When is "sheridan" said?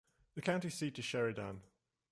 1.05-1.61